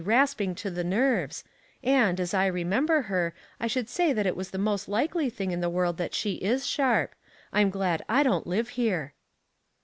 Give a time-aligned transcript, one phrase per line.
[0.03, 1.43] asping to the nerves,
[1.83, 5.51] and, as I remember her, I should say that it was the most likely thing
[5.51, 7.13] in the world that she is sharp.
[7.53, 9.13] I'm glad I don't live here.''